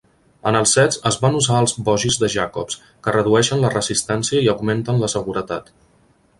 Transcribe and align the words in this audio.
En 0.51 0.55
els 0.59 0.71
sets 0.77 0.95
es 1.09 1.17
van 1.25 1.37
usar 1.39 1.59
els 1.65 1.73
"bogis" 1.89 2.17
de 2.23 2.31
Jacobs, 2.37 2.79
que 3.07 3.15
redueixen 3.19 3.63
la 3.67 3.73
resistència 3.77 4.43
i 4.47 4.53
augmenten 4.57 5.03
la 5.07 5.15
seguretat. 5.17 5.75